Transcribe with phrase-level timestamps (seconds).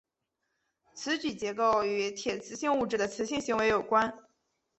[0.95, 4.11] 磁矩结构与铁磁性物质的磁性行为有关。